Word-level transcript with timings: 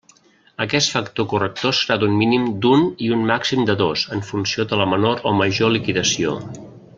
Aquest 0.63 0.93
factor 0.93 1.27
corrector 1.33 1.75
serà 1.79 1.97
d'un 2.03 2.15
mínim 2.21 2.47
d'un 2.63 2.87
i 3.09 3.11
un 3.17 3.27
màxim 3.33 3.63
de 3.71 3.77
dos, 3.85 4.07
en 4.17 4.25
funció 4.31 4.67
de 4.73 4.81
la 4.83 4.89
menor 4.95 5.23
o 5.33 5.35
major 5.43 5.75
liquidació. 5.77 6.35